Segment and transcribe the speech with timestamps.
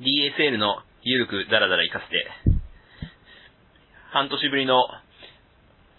[0.00, 2.24] DSL のゆるくダラダラ行かせて、
[4.16, 4.80] 半年ぶりの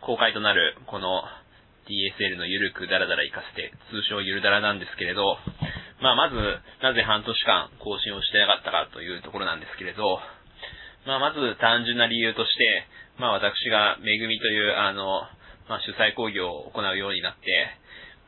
[0.02, 1.22] 公開となるこの
[1.86, 5.38] DSL のゆるくダラダラ行かせて、通称ゆるダラなんですけれど、
[6.02, 6.36] まあまず、
[6.82, 10.18] なぜ半年間更新をしてなかったかというところなんですけれど、
[11.06, 12.90] まあまず単純な理由として、
[13.22, 15.30] まあ私がめぐみというあの、
[15.70, 17.46] まあ主催講義を行うようになって、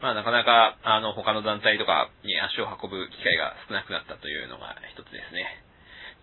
[0.01, 5.63] まあなかなかあの他の団体とかに足を運ぶ機会が少なくなったというのが一つですね。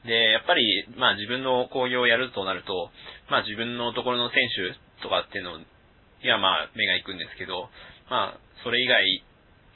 [0.05, 2.91] で、やっぱり、まあ自分の興行をやるとなると、
[3.31, 7.69] まあ自分のところの選手とかっていうのにはまあ目が行くんですけど、
[8.09, 9.25] まあそれ以外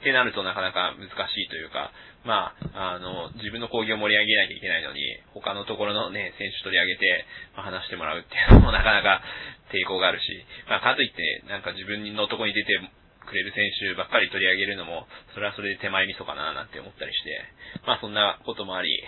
[0.01, 1.91] ってなるとなかなか難しいというか、
[2.25, 5.01] まあ、あの、自分の講義を盛り上げないといけないのに、
[5.33, 9.21] 他のところのね、選手取り上げて、まあ、話してもらうっていうのもなかなか
[9.69, 10.25] 抵抗があるし、
[10.67, 12.81] まあ、かといって、なんか自分のとこに出て
[13.25, 17.45] くれる選手ばっかり取り上げるのも、それはそれで手前味噌かななんて思ったりして、
[17.85, 19.03] まあそんなこともあり、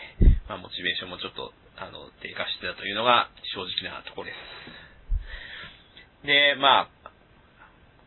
[0.48, 6.28] まあモチベーションもちょっと、あの、低下してたというのが正直なところです。
[6.28, 7.12] で、まあ、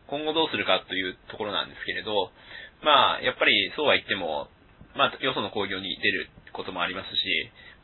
[0.07, 2.31] 今後どうするかというところなんですけれど、
[2.83, 4.49] まあ、やっぱりそうは言っても、
[4.95, 7.15] まあ、よその工業に出ることもありますし、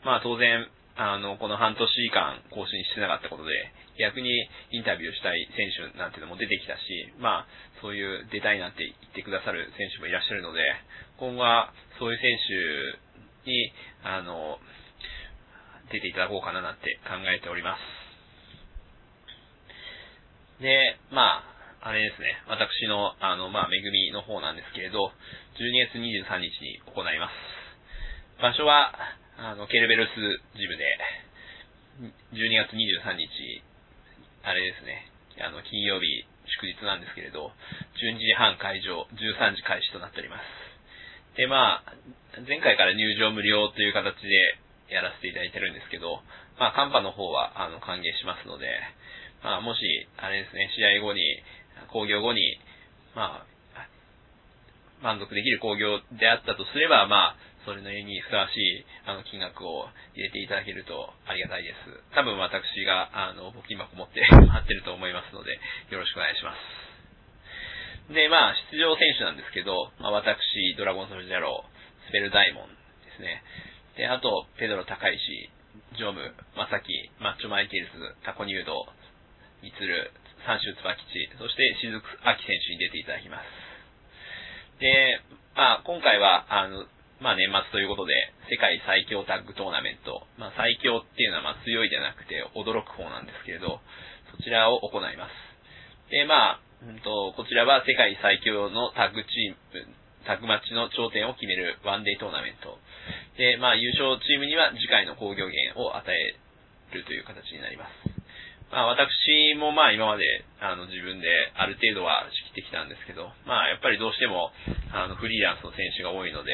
[0.04, 3.54] まあ当然、あの、この半年間更新してなかったことで、
[3.98, 4.30] 逆に
[4.72, 6.82] インタビューしたい選手なんてのも出てきたし、
[7.18, 10.62] まあ、そういう出たいなんて言ってくださる選手もいらっしゃるので、
[11.18, 12.36] 今後はそういう選
[12.94, 13.07] 手
[13.48, 13.72] に、
[14.04, 14.60] あの、
[15.92, 17.82] 出ていただこうかななんて考えております。
[20.62, 21.48] で、ま
[21.82, 25.14] あ、あれですね、私の、あの、まあ、めぐみの方なんですけれど、
[25.56, 28.42] 12月23日に行います。
[28.42, 28.92] 場所は、
[29.38, 30.12] あの、ケルベルス
[30.58, 30.98] ジムで、
[32.34, 33.64] 12月23日、
[34.44, 36.26] あれですね、あの、金曜日、
[36.60, 37.52] 祝日なんですけれど、
[37.96, 40.67] 12時半会場、13時開始となっております。
[41.38, 41.94] で、まあ、
[42.48, 46.22] 前回から入場無料という形でやらせていただいてるんですけど、
[46.60, 48.68] まあ、カンパの方は、あの、歓迎しますので、
[49.44, 49.80] まあ、もし、
[50.18, 51.22] あれですね、試合後に、
[51.94, 52.42] 工業後に、
[53.14, 53.58] まあ、
[55.02, 62.16] 満足できる工業であったとすれば、まあ、それの絵にふさわしい、あの、金額を入れていただけるとありがたいです。
[62.16, 65.60] 多分私が、あの、募金箱持って 待ってると思いますので、
[65.92, 66.87] よろしくお願いします。
[68.14, 70.40] で、まあ、出場選手なんですけど、まあ、私、
[70.78, 72.72] ドラゴンソルジャロー、スペルダイモン
[73.04, 73.44] ですね。
[73.98, 75.20] で、あと、ペドロ高石、
[75.98, 76.88] ジョム、マサキ、
[77.20, 78.88] マッチョマイケルズ、タコニュード、
[79.62, 80.12] ミツル、
[80.46, 83.44] 三州椿地、そして雫秋選手に出ていただきます。
[84.80, 85.20] で、
[85.56, 86.86] まあ、今回は、あの、
[87.20, 88.14] まあ年末ということで、
[88.50, 93.82] 世界最強タッグトーナメント、まあ最強っていうのはまあ強いじゃなくて驚く方なんですけれど、
[94.38, 96.12] そちらを行います。
[96.12, 99.88] で、まあ、うんと、こちらは世界最強のタッグチーム、
[100.26, 102.78] タッグマッチの頂点を決めるワンデートーナメント。
[103.38, 106.38] で、まあ優勝チームには次回の工業源を与え
[106.94, 108.18] るという形になります。
[108.70, 114.52] まあ私もまあ今まであの自分である程度は仕切ってきたんですけど、まあやっぱりどうしても
[114.94, 116.52] あのフリーランスの選手が多いので、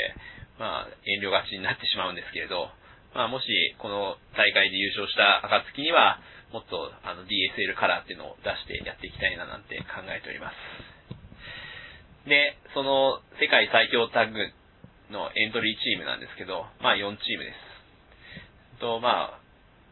[0.56, 2.70] まあ遠慮がちになってしまうんですけれど、
[3.14, 3.46] まあもし
[3.80, 6.20] この大会で優勝した暁には、
[6.52, 12.30] もっとあの DSL カラーっていうのを出してやっていきたいななんて考えております。
[12.30, 14.40] で、その世界最強タッグ
[15.12, 17.74] のエントリーチームなんですけど、まあ4チームです。
[18.84, 19.40] と、まあ、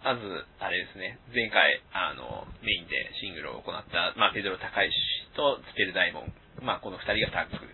[0.03, 0.19] まず、
[0.59, 4.91] あれですね、前回、あの、メインでシングルを行った、まあ、ペドロ高石
[5.35, 6.33] とスペルダイモン、
[6.65, 7.69] まあ、この二人がタッグ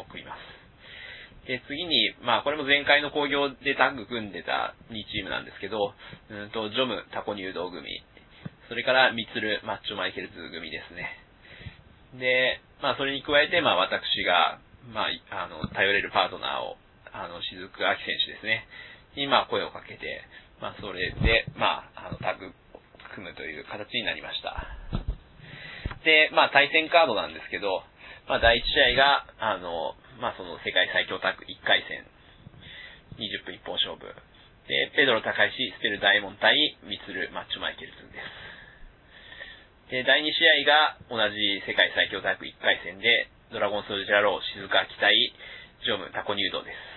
[0.00, 0.63] を組みます。
[1.46, 5.92] で、次に、まあ、これも前回の工業でタッグ組んでた2チームなんですけど、
[6.30, 7.84] うんと、ジョム、タコ入道組、
[8.68, 11.20] それから、ミツル、マッチョマイケルズ組ですね。
[12.16, 14.58] で、まあ、それに加えて、まあ、私が、
[14.92, 16.76] まあ、あの、頼れるパートナーを、
[17.12, 18.66] あの、雫明選手ですね、
[19.16, 20.24] に、まあ、声をかけて、
[20.60, 22.52] まあ、それで、まあ、あの、タッグ
[23.14, 24.64] 組むという形になりました。
[26.04, 27.82] で、まあ、対戦カードなんですけど、
[28.28, 32.06] まあ、第1試合が、あの、まあ、その世界最強タッグ1回戦、
[33.18, 34.06] 20分一本勝負。
[34.66, 38.44] で、ペドロ高石、スペルダイモン対ミツル、マッチョマイケルズです。
[39.92, 41.36] で、第2試合が同じ
[41.68, 45.12] 世界最強タッグ1回戦で、ドラゴンソルジャロー、静岡期待、
[45.84, 46.94] ジョム、タコニュードです。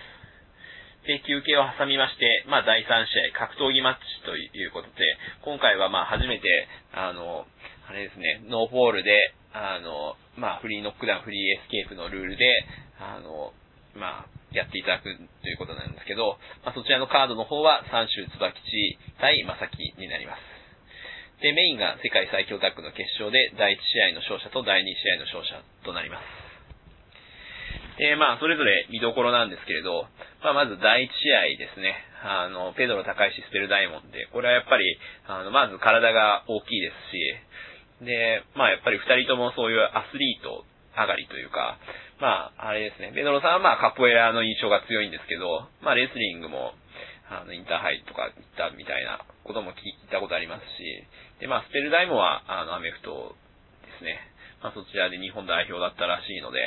[1.06, 5.04] で、休憩を挟みまして、まあ、第3試合、格闘技マッチということで、
[5.44, 6.48] 今回はまあ、初めて、
[6.92, 7.46] あの、
[7.88, 12.44] あれですね、ノーフォールで、あの、まあ、フリーノックダウン、フリーエスケープのルールで、
[13.00, 13.52] あの、
[13.94, 15.10] まあ、やっていただく
[15.42, 20.40] ということなんですけど、まあ、そちらのカードの方は、三州椿地対正木になります。
[21.42, 26.48] で、メインが世界最強タッグの決勝で、第1試合の勝者と第2試合の勝者となります。
[27.98, 30.06] で、まあ、それぞれ見どころなんですけれど、
[30.42, 31.94] まあ、まず第一試合ですね。
[32.22, 40.64] あの、ペドロ高石スペルダイモンで、これはやっぱり、あの、まず体が大きいですし、で、まあ、やっぱり二人ともそういうアスリート
[41.02, 41.78] 上がりというか、
[42.20, 43.12] まあ、あれですね。
[43.14, 46.74] ペドロさんはまあ、カポエラの印象が強いんですけど、まあ、レスリングも、
[47.30, 53.36] あの、インターハイとか行ったみたいなことも聞いたことありますし、で、まあ、スペルダイモは、あの、アメフト
[53.86, 54.18] ですね。
[54.62, 56.58] まあ、そちらで日本代表だったらしいので、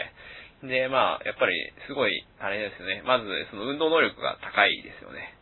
[0.64, 1.58] で、まあ、やっぱり、
[1.88, 3.02] すごい、あれですね。
[3.04, 5.34] まず、その運動能力が高いですよね。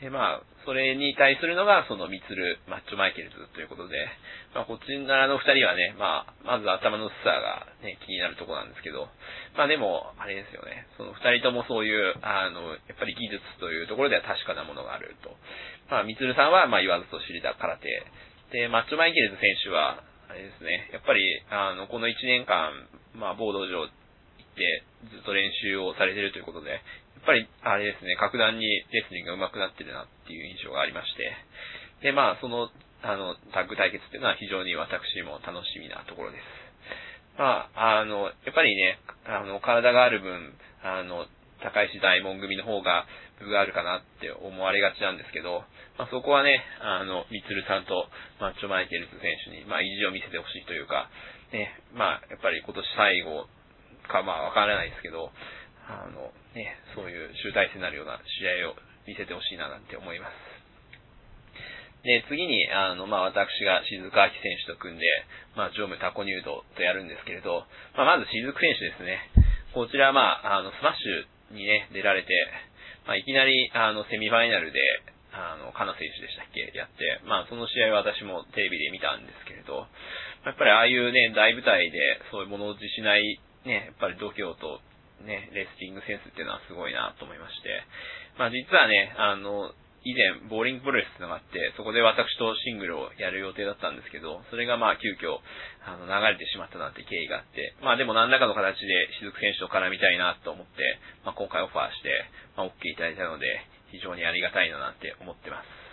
[0.00, 3.98] で、まあ、それに対するのが、その、ミツル、マッチョマイケルズということで、
[4.54, 9.10] まあ、こっちらの二人はね、まあ、まず頭の薄さがね、気になるところなんですけど、
[9.56, 15.34] まあでも、あれですよね、その二人ともそういう、あの、やっぱり技術というところでは確かなものがあると。
[15.90, 17.88] まあ、ミツルさんは、まあ、言わずと知りた空手。
[18.52, 22.70] で、マッチョマイケルズ選手は、あれですね、やっぱり、あの、この一年間、
[23.14, 23.90] まあ、ボード上行っ
[24.54, 26.80] て、ずっと練習をされてるということで、
[27.18, 31.32] っぱり、あれですね、格段にレスリングが上手くなってるなっていう印象がありまして、
[32.02, 32.70] で、まあ、その、
[33.02, 36.42] あの、タッグ対決っていうのは非常に私も楽しみなところです。
[37.38, 41.26] まあ、あの、やっぱりね、あの、体がある分、あの、
[41.62, 43.06] 高石大門組の方が
[43.40, 45.62] 部があるかなって思われがちなんですけど、
[45.98, 48.06] まあ、そこはね、あの、みつるさんと
[48.40, 51.10] マッチョマイケルズ選手に、まあ、意地を見せてほしいというか、
[51.52, 53.46] ね、まあ、やっぱり今年最後
[54.06, 55.30] か、まあ、わからないですけど、
[55.88, 58.76] あの、ね、そういう集大成になるような試合を
[59.08, 60.36] 見せてほしいななんて思います。
[62.04, 65.04] で、次に、あの、まあ、私が静川明選手と組んで、
[65.56, 69.18] まあ、常務タコニュードとやるんですけれど、まあ、まず静久選手ですね。
[69.74, 72.28] こちらは、まあ、あの、スマッシュにね、出られて、
[73.04, 74.78] まあ、いきなり、あの、セミファイナルで、
[75.32, 76.70] あの、カナ選手でしたっけ？
[76.76, 79.86] やって、まあ、その試合は私もテレビで見たんですけれど、
[80.46, 81.98] やっぱりああいうね、大舞台で、
[82.30, 84.80] そういう物落ちしない、ね、やっぱり度胸と
[85.24, 87.82] ね、レスリングセンスっていうのはすごいなと思いまして。
[88.38, 89.72] まあ実はね、あの、
[90.06, 95.42] 以前、ボーリングプロレスってのがあって、そこで私とシングルをやる予定だったんですけど、それがまあ急遽、
[95.82, 102.24] あの、流れてしまったなんて経緯があって、まあでも何らかの形で雫選手と絡みたいなと思って、まあ今回オファーして、
[102.56, 103.46] まあ OK いただいたので、
[103.90, 105.88] 非常にありがたいななんて思ってます。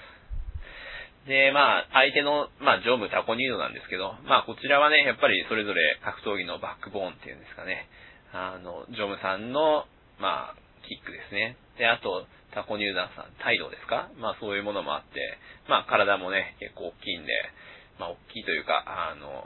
[1.28, 7.90] で、まあ、相手の、まあ、常務タコニードなんですけど、まあ、こちらはね、やっぱりそれぞれ格闘技のバックボーンっていうんですかね。
[8.34, 9.86] あの、ジョムさんの、
[10.20, 10.56] まあ、
[10.88, 11.58] キックですね。
[11.78, 14.08] で、あと、タコニューダーさん、態度ですか？
[14.16, 15.20] まあそういうものもあって、
[15.68, 17.34] まあ体もね、結構大きいんで、
[18.00, 19.44] まあ大きいというか、あの、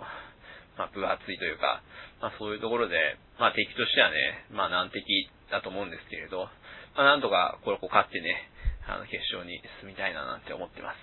[0.77, 1.81] まあ分厚いというか、
[2.21, 5.01] まあそういうところで、まあ敵としてはね、まあ難敵
[5.49, 6.51] だと思うんですけれど、
[6.93, 8.45] まあなんとかこれこう勝ってね、
[8.85, 10.97] あの決勝に進みたいななんて思ってます。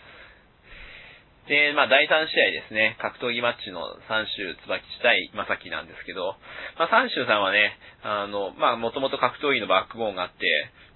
[1.46, 3.78] で、まあ、第3試合ですね、格闘技マッチの
[4.10, 6.34] 三州椿地対正木なんですけど、
[6.78, 10.42] まあ、三州さんはね、あの、まあ、もともと格闘技のバックボーンがあって、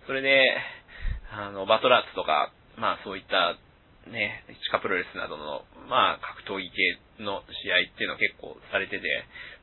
[0.07, 0.51] それで、
[1.31, 3.55] あの、バトラーツとか、まあ、そういった、
[4.11, 9.07] ね、地下プロレスなどの、まあ、格闘技系の試合っていうのを結構されてて、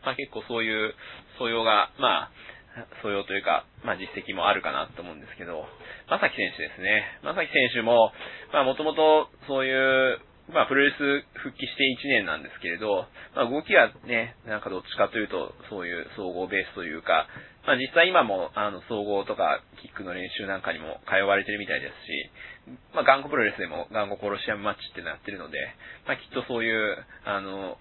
[0.06, 0.94] まあ、結構そういう
[1.38, 2.32] 素養が、まあ、
[3.02, 5.66] 素養というか、まあ実績もあるかなと思うんですけど、
[6.10, 7.02] まさき選手ですね。
[7.24, 8.12] まさき選手も、
[8.54, 10.96] まあもともとそういうまあ、プロレス
[11.44, 17.28] 復帰して1年なんですけれど、まあ、動きはね、なんかどっちかというと、そういう総合ベースというか、
[17.68, 25.60] まあ、実際今も、あの、総合とか、キックの練習なんかにも通われてるみたいですし、まあ、頑固プロレスでも、頑固コロシアムマッチってなってるので、
[26.08, 27.76] まあ、きっとそういう、あの、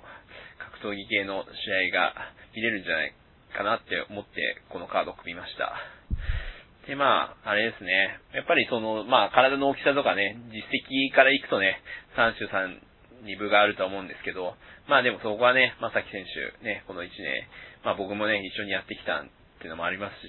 [0.82, 2.14] 格闘技系の試合が
[2.54, 3.14] 見れるんじゃない
[3.54, 5.78] かなって思って、このカードを組みました。
[6.86, 8.20] で、まあ、あれですね。
[8.32, 11.82] やっぱりその、まあ、体の大きさとかね、実績からいくとね、
[12.14, 12.78] 三州さん
[13.26, 14.54] に部があると思うんですけど、
[14.88, 17.48] まあでもそこはね、まさき選手、ね、この1年、
[17.84, 19.26] まあ僕もね、一緒にやってきたっ
[19.58, 20.28] ていうのもありますし、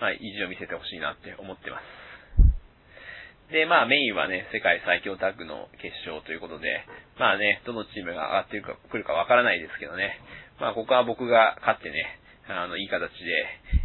[0.00, 3.52] まあ意地を見せてほしいなって思ってます。
[3.52, 6.86] で、まあメインはね、世界最強タッグの決勝ということで、
[7.18, 10.18] まあね、どのチームが上がってくるかわからないですけどね、
[10.58, 13.10] まあここは僕が勝ってね、あの、いい形で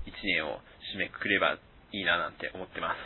[0.08, 0.62] 1年を
[0.96, 1.58] 締めくくれば
[1.92, 2.98] いいななんて思ってます。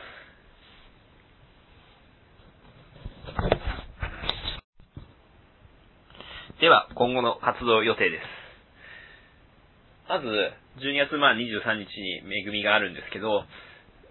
[6.59, 8.24] では、今後の活動予定です。
[10.09, 10.27] まず、
[10.83, 13.45] 12月まあ23日に恵みがあるんですけど、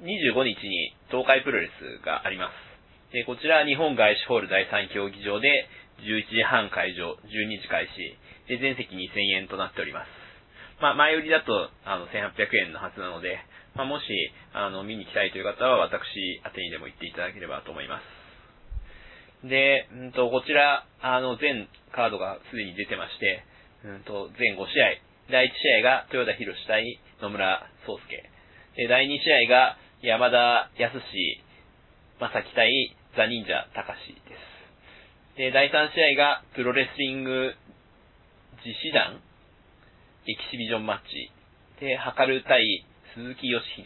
[0.00, 3.12] 25日に東海プロレスがあります。
[3.12, 5.66] で、こちら日本外資ホール第3競技場で
[6.00, 8.16] 11時半会場、12時開始、
[8.48, 10.08] で、全席2000円となっております。
[10.80, 13.38] まあ、前売りだと、あの、1800円のはずなので、
[13.78, 14.04] まあ、もし、
[14.52, 16.02] あの、見に来たいという方は、私
[16.42, 19.47] 宛にでも行っていただければと思います。
[19.47, 23.47] で、うんと、こちら、あの、全カードがすでに出てまして、
[23.87, 24.99] うんと、全5試合。
[25.30, 28.18] 第1試合が豊田博士対野村宗介。
[28.75, 31.38] で、第2試合が山田康史
[32.18, 35.38] 正樹対ザ・忍者高志です。
[35.38, 37.54] で、第3試合がプロレスリング
[38.66, 39.23] 実施団
[40.26, 41.30] エキシビジョンマッチ。
[41.78, 42.85] で、はかる対
[43.15, 43.85] 鈴木義秀。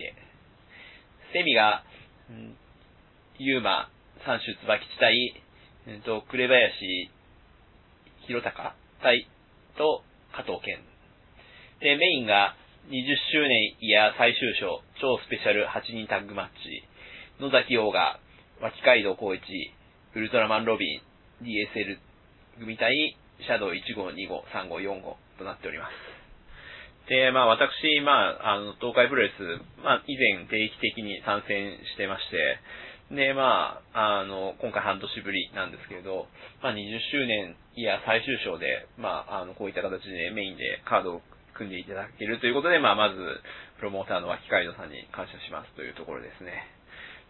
[1.32, 1.82] セミが、
[2.30, 2.56] うん、
[3.38, 3.90] ユーマ
[4.24, 5.34] 三種椿地対、
[5.86, 7.10] えっと、紅林
[8.26, 8.70] 弘隆
[9.02, 9.28] 対
[9.76, 10.02] と
[10.32, 10.78] 加藤健。
[11.80, 12.54] で、メインが
[12.88, 16.82] 20周年イヤー最終章超スペシャル8人タッグマッチ。
[17.40, 18.20] 野崎王が
[18.60, 19.42] 脇街道光一、
[20.14, 21.00] ウルトラマンロビン、
[21.42, 21.98] DSL
[22.60, 26.21] 組対シャドウ1号、2号、3号、4号となっております。
[27.12, 32.56] で、まあ私、まあ、あの、東海プロレス、まあ以前定期的に参戦してまして、
[33.12, 36.24] で、まあ、あの、今回半年ぶりなんですけれど、
[36.64, 36.80] まあ、20
[37.12, 41.20] 周年いや最終章で、まあ、あの、こういった形でメインでカードを
[41.52, 43.20] 組んでいただけるということで、まあ、まず、
[43.76, 46.64] プロモーターの脇海道さんに感謝しますというところですね。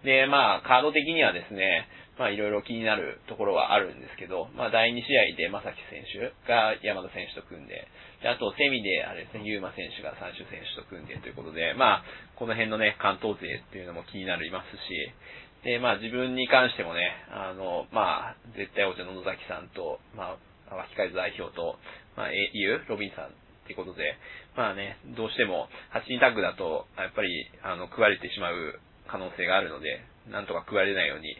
[0.05, 1.89] で、まあ、カード的にはですね、
[2.23, 7.91] まあ、いろいろ気になるところはあるんですけど、まあ、第2試合で正木選手が山田選手と組んで、
[8.23, 20.38] であと、セミで、あれですね、ユーマ選手が三種選手と組んでということで、まあ、この辺のね、関東勢っていうのも気になりますし、で、まあ自分に関してもね、あの、まあ、絶対王者の野崎さんと、ま
[20.71, 21.75] あ、脇海代表と、
[22.14, 24.14] まあ、EU、ロビンさんってことで、
[24.55, 28.79] まあね、どうしても、8人タッグだと、やっぱり、あの、食われてしまう
[29.11, 31.35] 可能性があるので、なんとか食われないように、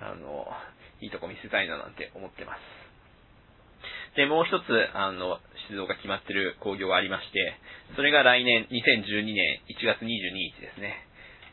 [0.00, 0.46] あの、
[1.00, 2.84] いいとこ見せたいななんて思ってます。
[4.16, 5.38] で、もう一つ、あの、
[5.70, 7.58] 出場が決まってる工業がありまして、
[7.96, 10.06] それが来年、2012年1月22
[10.54, 10.94] 日ですね。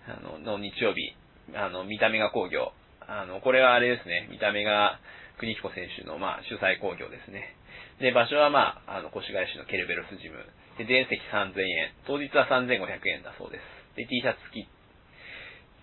[0.08, 1.14] あの、の日曜日、
[1.56, 2.72] あの、見た目が工業。
[3.02, 5.00] あの、これはあれですね、見た目が
[5.38, 7.58] 国彦選手の、まあ、主催工業ですね。
[8.00, 10.38] で、場所はまあ、あの、越谷市のケルベロスジム。
[10.78, 11.94] で、全席3000円。
[12.06, 12.78] 当日は3500
[13.10, 13.98] 円だそうです。
[13.98, 14.70] で、T シャツ付き。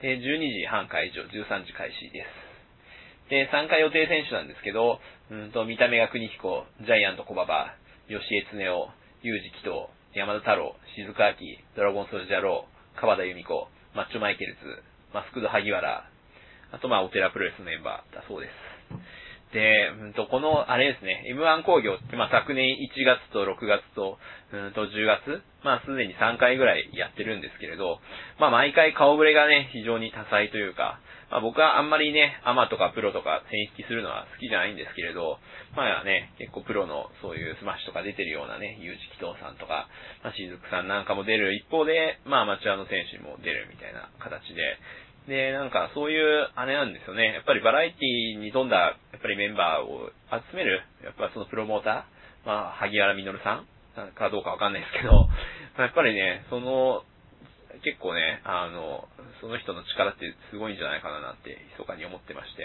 [0.00, 2.47] で、12時半会場、13時開始です。
[3.28, 7.74] で、参加予定選手なんですけど、うんと、見た目が国彦、ジャイアント小馬場、
[8.08, 8.90] 吉江恒夫、
[9.22, 14.82] ユージ紀藤、山田太郎、静川明、ドラゴンソルジャロー、川田由美子、マッチョマイケルズ、
[15.12, 16.08] マスクド萩原、
[16.72, 18.52] あとまあ、お寺プロレスのメンバーだそうです。
[19.52, 24.18] で、うんと、この、あれですね、M1 工業って、まあ、昨年1月と6月と、
[24.52, 28.00] うんと、10月、まあ、すでに3回ぐらいやってるんですけれど、
[28.38, 31.00] まあ、毎回顔ぶれがね、非常に多彩というか、
[31.30, 35.38] まあ、僕はあんまりね、アマとかプロとか線引きするのは好きじゃないんですけれど、
[35.76, 39.88] まあね、結構プロのそういうスマッシュとか出てるようなね、ユージキトさんとか、
[40.24, 41.54] まあ、しずくさんなんかも出る。
[41.54, 44.76] 一方で、まあ、アマチュアの選手も出るみたいな形で、
[45.28, 47.34] で、なんかそういう、あれなんですよね。
[47.34, 53.68] やっぱりバラエティに富んだ、やっぱりメンバーを集める、やっぱそのプロモーター、まあ、萩原実さん
[54.16, 55.28] かどうかわかんないですけど、
[55.76, 57.04] やっぱりね、その、
[57.84, 59.06] 結構ね、あの、
[59.40, 62.64] その人の力ってすごいんじゃないかななんて、密かに思ってまして、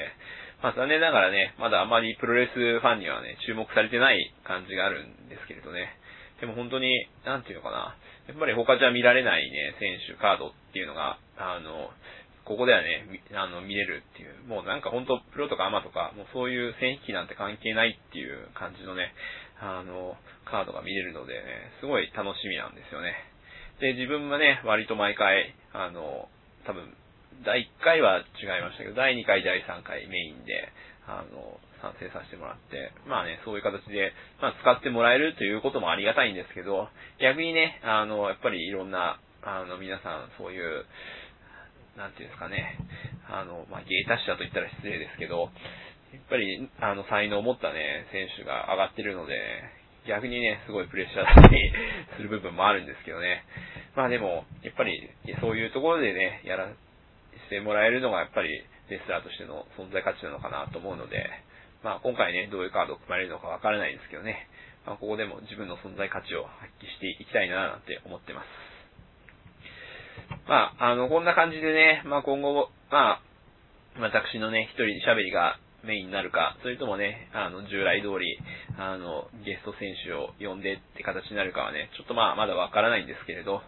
[0.63, 5.99] まあ残念ながらね、まだあまりプロレスファンにはね、注目されてない感じがあるんですけれどね。
[6.39, 7.95] でも本当に、なんていうのかな、
[8.27, 11.91] やっぱり他じゃ見られないね、選手、カードっていうのが、あの、
[12.45, 19.13] ここではね、あの、見れるっていう、もうなんか本当プロとかアマとか、もうそういう戦引きなんて関係ないっていう感じのね、
[19.61, 21.39] あの、カードが見れるのでね、
[21.79, 23.15] すごい楽しみなんですよね。
[23.79, 26.27] で、自分はね、割と毎回、あの、
[26.65, 26.95] 多分、
[27.45, 30.69] 第1回は違いましたけど、第2回、第3回メインで、
[31.07, 36.87] あの、賛成させてもらって、まあね、そういう形で、まあ使ってもらえるということもありがたいんですけど、
[37.19, 40.85] 逆にね、あの、やっぱりいろんな、あの、皆さん、そういう、
[41.97, 42.77] なんていうんですかね、
[43.29, 45.49] あの、まあ、芸達者と言ったら失礼ですけど、
[46.13, 49.33] やっぱり、あの、才能を持ったね、選手が上がってるので、
[50.07, 51.71] 逆にね、すごいプレッシャーだったり
[52.17, 53.45] する部分もあるんですけどね。
[53.95, 55.09] まあでも、やっぱり、
[55.39, 56.67] そういうところでね、やら
[57.43, 58.49] せてもらえるのが、やっぱり、
[58.89, 61.29] レスラーとしての存在価値なのかなと思うので、
[61.83, 64.47] まあ今回ね、どういうカードを組まれるのかわからないんですけどね、
[64.85, 68.72] まあここでも自分の存在価値を発揮していきたいななんて思ってます。
[70.53, 73.21] まあ、あの、こんな感じでね、まあ今後、まあ、
[73.97, 78.37] 私のね、一人喋りがメインになるか、それともね、あの、従来通り、
[78.77, 83.63] あの、ゲスト選手を呼んでって形になるかはね、ちょっとまあ、まだわからないんですけれど、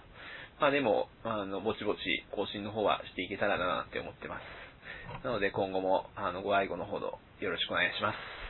[0.62, 1.98] まあでも、あの、ぼちぼち
[2.30, 5.26] 更新の方はしていけたらなって思ってます。
[5.26, 8.45] なので今後も、あの、ご愛顧のほどよろしくお願いします。